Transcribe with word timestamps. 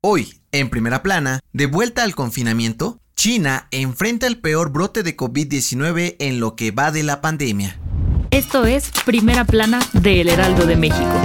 Hoy, 0.00 0.40
en 0.52 0.70
primera 0.70 1.02
plana, 1.02 1.40
de 1.52 1.66
vuelta 1.66 2.04
al 2.04 2.14
confinamiento, 2.14 3.00
China 3.16 3.66
enfrenta 3.72 4.28
el 4.28 4.38
peor 4.38 4.70
brote 4.70 5.02
de 5.02 5.16
COVID-19 5.16 6.14
en 6.20 6.38
lo 6.38 6.54
que 6.54 6.70
va 6.70 6.92
de 6.92 7.02
la 7.02 7.20
pandemia. 7.20 7.80
Esto 8.30 8.64
es 8.64 8.92
Primera 9.04 9.44
Plana 9.44 9.80
de 9.94 10.20
El 10.20 10.28
Heraldo 10.28 10.66
de 10.66 10.76
México. 10.76 11.20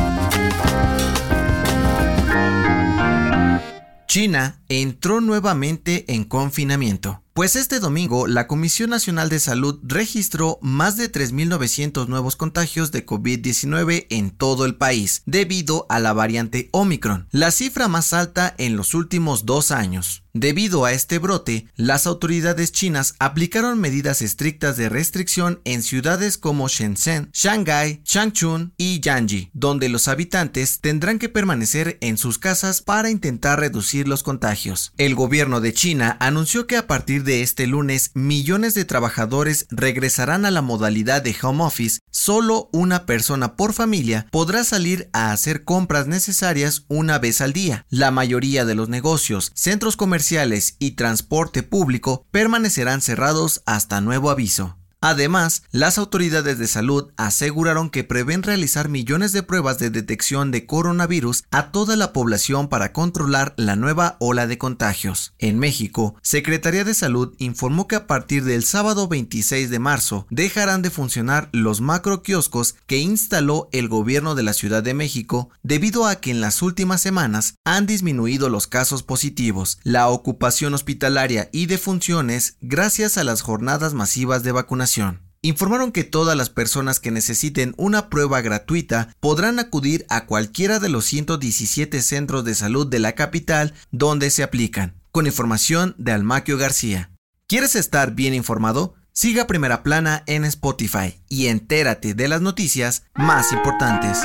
China 4.08 4.63
entró 4.82 5.22
nuevamente 5.22 6.06
en 6.08 6.24
confinamiento. 6.24 7.24
Pues 7.34 7.56
este 7.56 7.80
domingo 7.80 8.28
la 8.28 8.46
Comisión 8.46 8.92
Nacional 8.92 9.28
de 9.28 9.40
Salud 9.40 9.80
registró 9.82 10.60
más 10.62 10.98
de 10.98 11.12
3.900 11.12 12.08
nuevos 12.08 12.36
contagios 12.36 12.92
de 12.92 13.08
COVID-19 13.08 14.06
en 14.12 14.30
todo 14.30 14.66
el 14.66 14.76
país, 14.76 15.24
debido 15.26 15.88
a 15.90 16.00
la 16.00 16.14
variante 16.14 16.70
Omicron, 16.72 17.28
la 17.32 17.50
cifra 17.50 17.88
más 17.88 18.14
alta 18.14 18.54
en 18.60 18.78
los 18.78 18.94
últimos 18.94 19.48
dos 19.48 19.72
años. 19.72 20.24
Debido 20.36 20.86
a 20.86 20.94
este 20.94 21.18
brote, 21.18 21.68
las 21.76 22.06
autoridades 22.08 22.72
chinas 22.72 23.16
aplicaron 23.20 23.80
medidas 23.80 24.22
estrictas 24.22 24.78
de 24.78 24.90
restricción 24.90 25.60
en 25.64 25.82
ciudades 25.82 26.38
como 26.38 26.68
Shenzhen, 26.68 27.30
Shanghai, 27.34 28.02
Changchun 28.04 28.74
y 28.78 29.00
Yanji, 29.00 29.50
donde 29.54 29.90
los 29.90 30.08
habitantes 30.08 30.82
tendrán 30.82 31.18
que 31.18 31.30
permanecer 31.30 31.98
en 32.02 32.18
sus 32.18 32.38
casas 32.38 32.82
para 32.82 33.10
intentar 33.12 33.60
reducir 33.60 34.08
los 34.08 34.22
contagios. 34.24 34.63
El 34.98 35.16
gobierno 35.16 35.60
de 35.60 35.74
China 35.74 36.16
anunció 36.20 36.68
que 36.68 36.78
a 36.78 36.88
partir 36.88 37.24
de 37.24 37.42
este 37.42 37.68
lunes 37.68 38.12
millones 38.14 38.74
de 38.76 38.86
trabajadores 38.86 39.66
regresarán 39.70 40.46
a 40.46 40.52
la 40.52 40.62
modalidad 40.62 41.22
de 41.22 41.36
home 41.42 41.64
office, 41.64 42.00
solo 42.12 42.70
una 42.72 43.06
persona 43.06 43.56
por 43.56 43.74
familia 43.74 44.28
podrá 44.32 44.64
salir 44.64 45.10
a 45.12 45.32
hacer 45.32 45.64
compras 45.64 46.08
necesarias 46.08 46.86
una 46.88 47.20
vez 47.20 47.42
al 47.42 47.54
día. 47.54 47.86
La 47.90 48.12
mayoría 48.12 48.66
de 48.66 48.76
los 48.76 48.90
negocios, 48.90 49.52
centros 49.56 49.98
comerciales 49.98 50.76
y 50.80 50.92
transporte 50.92 51.64
público 51.64 52.26
permanecerán 52.32 53.02
cerrados 53.02 53.62
hasta 53.66 54.02
nuevo 54.02 54.30
aviso. 54.30 54.78
Además, 55.06 55.64
las 55.72 55.98
autoridades 55.98 56.58
de 56.58 56.66
salud 56.66 57.12
aseguraron 57.18 57.90
que 57.90 58.06
prevén 58.06 58.42
realizar 58.42 58.88
millones 58.88 59.34
de 59.34 59.44
pruebas 59.44 59.78
de 59.78 59.90
detección 59.90 60.50
de 60.50 60.66
coronavirus 60.66 61.44
a 61.52 61.74
toda 61.74 61.98
la 61.98 62.14
población 62.14 62.70
para 62.70 62.94
controlar 62.94 63.54
la 63.58 63.76
nueva 63.76 64.16
ola 64.22 64.48
de 64.48 64.58
contagios. 64.58 65.34
En 65.40 65.60
México, 65.60 66.16
Secretaría 66.22 66.86
de 66.86 66.94
Salud 66.94 67.36
informó 67.38 67.86
que 67.86 67.98
a 67.98 68.08
partir 68.08 68.46
del 68.46 68.64
sábado 68.64 69.10
26 69.10 69.70
de 69.70 69.80
marzo 69.80 70.26
dejarán 70.30 70.82
de 70.82 70.90
funcionar 70.90 71.50
los 71.52 71.82
macroquioscos 71.82 72.76
que 72.88 73.00
instaló 73.00 73.68
el 73.74 73.90
gobierno 73.90 74.36
de 74.36 74.44
la 74.44 74.54
Ciudad 74.54 74.84
de 74.84 74.94
México 74.94 75.50
debido 75.64 76.08
a 76.08 76.16
que 76.16 76.32
en 76.32 76.40
las 76.40 76.62
últimas 76.62 77.02
semanas 77.02 77.56
han 77.66 77.88
disminuido 77.88 78.48
los 78.48 78.68
casos 78.68 79.04
positivos, 79.04 79.80
la 79.84 80.08
ocupación 80.08 80.74
hospitalaria 80.74 81.50
y 81.52 81.66
de 81.66 81.78
funciones 81.78 82.56
gracias 82.62 83.18
a 83.18 83.26
las 83.26 83.42
jornadas 83.42 83.94
masivas 83.94 84.44
de 84.44 84.54
vacunación 84.54 84.93
Informaron 85.42 85.92
que 85.92 86.06
todas 86.06 86.38
las 86.38 86.50
personas 86.50 87.00
que 87.02 87.12
necesiten 87.12 87.74
una 87.78 88.10
prueba 88.10 88.42
gratuita 88.42 89.10
podrán 89.20 89.60
acudir 89.60 90.06
a 90.10 90.26
cualquiera 90.26 90.80
de 90.80 90.90
los 90.90 91.06
117 91.06 92.02
centros 92.02 92.46
de 92.46 92.56
salud 92.56 92.88
de 92.88 93.00
la 93.00 93.14
capital 93.14 93.74
donde 93.92 94.30
se 94.30 94.44
aplican, 94.44 94.96
con 95.12 95.26
información 95.28 95.96
de 95.98 96.14
Almaquio 96.14 96.58
García. 96.58 97.12
¿Quieres 97.48 97.76
estar 97.76 98.16
bien 98.16 98.34
informado? 98.34 98.96
Siga 99.12 99.46
Primera 99.46 99.84
Plana 99.84 100.24
en 100.28 100.46
Spotify 100.46 101.20
y 101.28 101.48
entérate 101.48 102.14
de 102.14 102.28
las 102.30 102.42
noticias 102.42 103.04
más 103.16 103.52
importantes. 103.52 104.20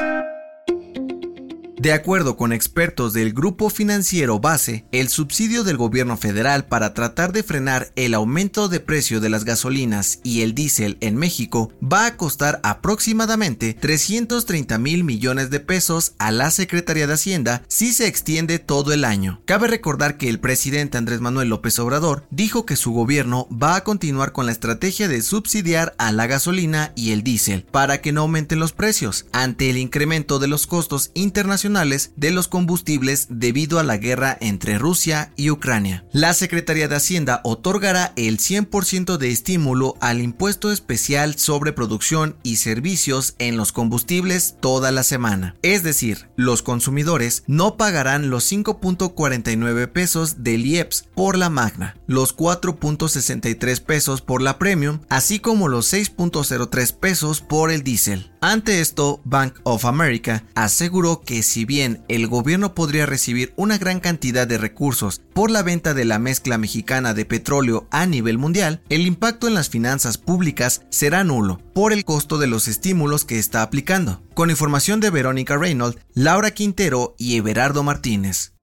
De 1.81 1.93
acuerdo 1.93 2.37
con 2.37 2.53
expertos 2.53 3.13
del 3.13 3.33
grupo 3.33 3.71
financiero 3.71 4.41
Base, 4.41 4.85
el 4.91 5.09
subsidio 5.09 5.63
del 5.63 5.77
gobierno 5.77 6.17
federal 6.17 6.67
para 6.67 6.93
tratar 6.93 7.33
de 7.33 7.45
frenar 7.45 7.93
el 7.95 8.15
aumento 8.15 8.69
de 8.69 8.81
precio 8.81 9.21
de 9.21 9.29
las 9.29 9.45
gasolinas 9.45 10.19
y 10.25 10.41
el 10.43 10.57
diésel 10.57 10.99
en 11.01 11.15
México 11.15 11.71
va 11.81 12.07
a 12.07 12.17
costar 12.17 12.59
aproximadamente 12.65 13.75
330 13.75 14.77
mil 14.79 15.05
millones 15.05 15.51
de 15.51 15.61
pesos 15.61 16.15
a 16.19 16.33
la 16.33 16.51
Secretaría 16.51 17.07
de 17.07 17.13
Hacienda 17.13 17.63
si 17.69 17.93
se 17.93 18.09
extiende 18.09 18.59
todo 18.59 18.93
el 18.93 19.05
año. 19.05 19.41
Cabe 19.45 19.69
recordar 19.69 20.17
que 20.17 20.29
el 20.29 20.41
presidente 20.41 20.99
Andrés 20.99 21.21
Manuel 21.21 21.49
López 21.49 21.79
Obrador 21.79 22.27
dijo 22.31 22.67
que 22.67 22.75
su 22.75 22.91
gobierno 22.91 23.47
va 23.51 23.77
a 23.77 23.85
continuar 23.85 24.33
con 24.33 24.47
la 24.47 24.53
estrategia 24.53 25.07
de 25.07 25.23
subsidiar 25.23 25.95
a 25.99 26.11
la 26.11 26.27
gasolina 26.27 26.91
y 26.97 27.13
el 27.13 27.23
diésel 27.23 27.67
para 27.71 28.01
que 28.01 28.11
no 28.11 28.23
aumenten 28.23 28.59
los 28.59 28.73
precios 28.73 29.27
ante 29.31 29.71
el 29.71 29.79
incremento 29.79 30.41
de 30.41 30.49
los 30.49 30.67
costos 30.67 31.13
internacionales 31.15 31.68
de 31.69 32.31
los 32.31 32.49
combustibles 32.49 33.27
debido 33.29 33.79
a 33.79 33.83
la 33.83 33.99
guerra 33.99 34.39
entre 34.41 34.79
Rusia 34.79 35.33
y 35.37 35.51
Ucrania. 35.51 36.05
La 36.13 36.33
Secretaría 36.33 36.89
de 36.89 36.97
Hacienda 36.97 37.43
otorgará 37.45 38.15
el 38.17 38.39
100% 38.39 39.19
de 39.19 39.31
estímulo 39.31 39.95
al 40.01 40.23
impuesto 40.23 40.73
especial 40.73 41.39
sobre 41.39 41.73
producción 41.73 42.37
y 42.43 42.57
servicios 42.57 43.35
en 43.39 43.59
los 43.59 43.73
combustibles 43.73 44.57
toda 44.61 44.91
la 44.93 45.03
semana. 45.03 45.57
Es 45.63 45.83
decir, 45.83 46.29
los 46.37 46.63
consumidores 46.63 47.45
no 47.47 47.77
pagarán 47.77 48.31
los 48.31 48.51
5.49 48.51 49.89
pesos 49.89 50.43
del 50.43 50.65
IEPS 50.65 51.05
por 51.15 51.37
la 51.37 51.51
Magna, 51.51 51.97
los 52.07 52.35
4.63 52.35 53.83
pesos 53.83 54.23
por 54.23 54.41
la 54.41 54.59
Premium, 54.59 55.01
así 55.11 55.39
como 55.39 55.69
los 55.69 55.93
6.03 55.93 56.95
pesos 56.95 57.41
por 57.43 57.71
el 57.71 57.83
diésel. 57.83 58.31
Ante 58.41 58.81
esto, 58.81 59.21
Bank 59.25 59.55
of 59.65 59.85
America 59.85 60.45
aseguró 60.55 61.23
que 61.23 61.43
si 61.43 61.58
bien 61.65 62.05
el 62.09 62.27
gobierno 62.27 62.75
podría 62.75 63.07
recibir 63.07 63.53
una 63.57 63.79
gran 63.79 64.01
cantidad 64.01 64.47
de 64.47 64.59
recursos 64.59 65.21
por 65.33 65.51
la 65.51 65.63
venta 65.63 65.95
de 65.95 66.05
la 66.05 66.19
mezcla 66.19 66.59
mexicana 66.59 67.15
de 67.15 67.25
petróleo 67.25 67.87
a 67.91 68.07
nivel 68.07 68.39
mundial, 68.39 68.83
el 68.89 69.07
impacto 69.07 69.49
en 69.49 69.55
las 69.55 69.69
finanzas 69.69 70.19
públicas 70.19 70.83
será 70.91 71.25
nulo 71.25 71.61
por 71.75 71.93
el 71.93 72.05
costo 72.05 72.39
de 72.39 72.47
los 72.47 72.69
estímulos 72.69 73.25
que 73.25 73.39
está 73.39 73.63
aplicando. 73.63 74.23
Con 74.35 74.51
información 74.51 75.01
de 75.01 75.11
Verónica 75.11 75.57
Reynolds, 75.57 75.99
Laura 76.15 76.51
Quintero 76.51 77.15
y 77.19 77.37
Everardo 77.37 77.83
Martínez. 77.83 78.58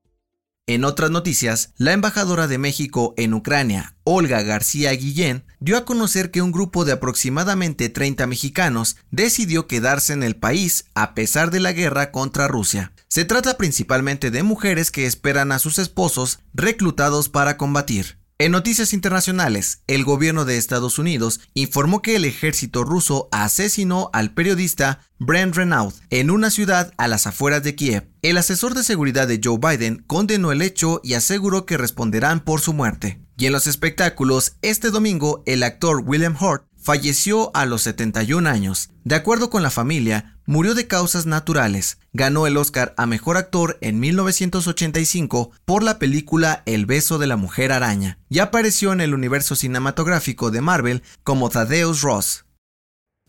En 0.68 0.84
otras 0.84 1.12
noticias, 1.12 1.74
la 1.78 1.94
embajadora 1.94 2.48
de 2.48 2.58
México 2.58 3.14
en 3.18 3.36
Ucrania, 3.36 3.96
Olga 4.04 4.42
García 4.42 4.92
Guillén, 4.94 5.44
dio 5.60 5.78
a 5.78 5.86
conocer 5.86 6.32
que 6.32 6.42
un 6.42 6.52
grupo 6.52 6.86
de 6.86 6.94
aproximadamente 6.94 7.88
30 7.90 8.26
mexicanos 8.26 8.98
decidió 9.12 9.68
quedarse 9.68 10.14
en 10.14 10.24
el 10.24 10.36
país 10.36 10.86
a 10.96 11.14
pesar 11.14 11.52
de 11.52 11.60
la 11.60 11.72
guerra 11.72 12.12
contra 12.12 12.48
Rusia. 12.48 12.94
Se 13.10 13.26
trata 13.26 13.58
principalmente 13.58 14.32
de 14.32 14.42
mujeres 14.42 14.90
que 14.90 15.06
esperan 15.06 15.52
a 15.52 15.60
sus 15.60 15.78
esposos 15.78 16.40
reclutados 16.56 17.30
para 17.30 17.58
combatir. 17.58 18.18
En 18.38 18.52
noticias 18.52 18.92
internacionales, 18.92 19.82
el 19.88 20.04
gobierno 20.04 20.44
de 20.44 20.58
Estados 20.58 21.00
Unidos 21.00 21.40
informó 21.54 22.02
que 22.02 22.18
el 22.18 22.26
ejército 22.26 22.84
ruso 22.84 23.30
asesinó 23.32 24.10
al 24.12 24.34
periodista 24.34 25.00
Brent 25.20 25.56
Renaud 25.56 25.94
en 26.10 26.30
una 26.30 26.50
ciudad 26.50 26.94
a 26.98 27.08
las 27.08 27.28
afueras 27.28 27.64
de 27.64 27.76
Kiev. 27.76 28.10
El 28.22 28.38
asesor 28.38 28.74
de 28.74 28.84
seguridad 28.84 29.30
de 29.30 29.40
Joe 29.42 29.58
Biden 29.58 30.04
condenó 30.06 30.52
el 30.52 30.62
hecho 30.62 31.00
y 31.02 31.14
aseguró 31.14 31.66
que 31.66 31.78
responderán 31.78 32.42
por 32.42 32.60
su 32.60 32.74
muerte. 32.74 33.22
Y 33.38 33.46
en 33.46 33.54
los 33.54 33.68
espectáculos, 33.68 34.58
este 34.62 34.90
domingo, 34.90 35.42
el 35.46 35.64
actor 35.64 36.04
William 36.06 36.36
Hurt 36.38 36.66
falleció 36.76 37.56
a 37.56 37.66
los 37.66 37.84
71 37.84 38.50
años. 38.50 38.90
De 39.06 39.16
acuerdo 39.16 39.50
con 39.50 39.64
la 39.64 39.72
familia, 39.72 40.35
murió 40.46 40.76
de 40.76 40.88
causas 40.88 41.26
naturales. 41.26 42.00
Ganó 42.14 42.48
el 42.48 42.58
Oscar 42.58 42.94
a 42.98 43.06
Mejor 43.06 43.38
Actor 43.38 43.78
en 43.82 44.00
1985 44.00 45.52
por 45.66 45.84
la 45.84 46.00
película 46.00 46.64
El 46.66 46.86
beso 46.86 47.18
de 47.18 47.28
la 47.28 47.38
mujer 47.38 47.72
araña 47.72 48.18
y 48.30 48.40
apareció 48.40 48.94
en 48.94 49.02
el 49.02 49.14
universo 49.14 49.56
cinematográfico 49.56 50.52
de 50.52 50.62
Marvel 50.62 51.04
como 51.24 51.50
Thaddeus 51.50 52.02
Ross. 52.02 52.46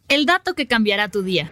El 0.09 0.25
dato 0.25 0.55
que 0.55 0.69
cambiará 0.69 1.11
tu 1.11 1.23
día. 1.23 1.51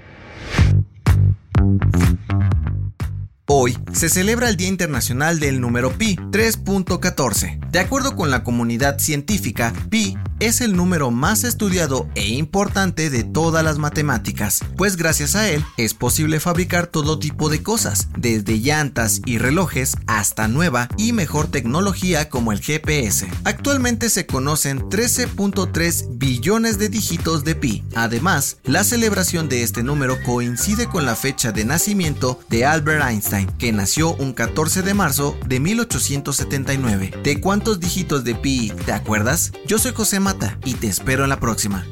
Hoy 3.46 3.76
se 3.94 4.08
celebra 4.08 4.48
el 4.48 4.56
Día 4.56 4.68
Internacional 4.68 5.38
del 5.38 5.60
número 5.60 5.96
pi 5.96 6.16
3.14. 6.16 7.70
De 7.70 7.78
acuerdo 7.78 8.16
con 8.16 8.30
la 8.30 8.42
comunidad 8.42 8.98
científica, 8.98 9.72
pi 9.88 10.16
es 10.40 10.60
el 10.60 10.76
número 10.76 11.10
más 11.10 11.44
estudiado 11.44 12.08
e 12.14 12.26
importante 12.26 13.08
de 13.08 13.22
todas 13.22 13.64
las 13.64 13.78
matemáticas, 13.78 14.60
pues 14.76 14.96
gracias 14.96 15.36
a 15.36 15.48
él 15.48 15.64
es 15.76 15.94
posible 15.94 16.40
fabricar 16.40 16.86
todo 16.88 17.18
tipo 17.18 17.48
de 17.48 17.62
cosas, 17.62 18.08
desde 18.18 18.58
llantas 18.58 19.20
y 19.24 19.38
relojes 19.38 19.96
hasta 20.06 20.48
nueva 20.48 20.88
y 20.96 21.12
mejor 21.12 21.46
tecnología 21.46 22.28
como 22.28 22.52
el 22.52 22.60
GPS. 22.60 23.28
Actualmente 23.44 24.10
se 24.10 24.26
conocen 24.26 24.80
13.3 24.80 26.18
billones 26.18 26.78
de 26.78 26.88
dígitos 26.88 27.44
de 27.44 27.54
pi. 27.54 27.84
Además, 27.94 28.58
la 28.64 28.82
celebración 28.82 29.48
de 29.48 29.62
este 29.62 29.82
número 29.82 30.16
coincide 30.24 30.88
con 30.88 31.06
la 31.06 31.16
fecha 31.16 31.52
de 31.52 31.64
nacimiento 31.64 32.40
de 32.50 32.64
Albert 32.64 33.04
Einstein, 33.08 33.46
que 33.58 33.72
nació 33.84 34.14
un 34.14 34.32
14 34.32 34.80
de 34.80 34.94
marzo 34.94 35.36
de 35.46 35.60
1879. 35.60 37.12
¿De 37.22 37.38
cuántos 37.38 37.80
dígitos 37.80 38.24
de 38.24 38.34
pi 38.34 38.72
te 38.86 38.92
acuerdas? 38.92 39.52
Yo 39.66 39.78
soy 39.78 39.92
José 39.92 40.20
Mata 40.20 40.58
y 40.64 40.72
te 40.72 40.86
espero 40.86 41.24
en 41.24 41.28
la 41.28 41.38
próxima. 41.38 41.84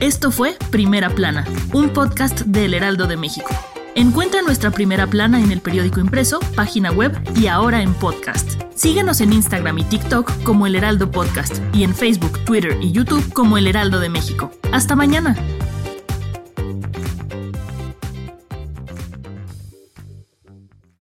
Esto 0.00 0.30
fue 0.30 0.56
Primera 0.70 1.10
Plana, 1.10 1.46
un 1.74 1.90
podcast 1.90 2.40
del 2.46 2.72
Heraldo 2.72 3.06
de 3.06 3.18
México. 3.18 3.50
Encuentra 3.94 4.40
nuestra 4.40 4.70
primera 4.70 5.06
plana 5.06 5.38
en 5.38 5.52
el 5.52 5.60
periódico 5.60 6.00
impreso, 6.00 6.40
página 6.56 6.90
web 6.90 7.12
y 7.36 7.48
ahora 7.48 7.82
en 7.82 7.92
podcast. 7.92 8.62
Síguenos 8.74 9.20
en 9.20 9.34
Instagram 9.34 9.80
y 9.80 9.84
TikTok 9.84 10.42
como 10.44 10.66
El 10.66 10.76
Heraldo 10.76 11.10
Podcast 11.10 11.58
y 11.74 11.84
en 11.84 11.94
Facebook, 11.94 12.42
Twitter 12.46 12.78
y 12.80 12.90
YouTube 12.92 13.34
como 13.34 13.58
El 13.58 13.66
Heraldo 13.66 14.00
de 14.00 14.08
México. 14.08 14.50
Hasta 14.72 14.96
mañana. 14.96 15.36